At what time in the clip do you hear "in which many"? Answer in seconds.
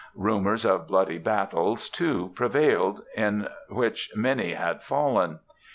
3.15-4.53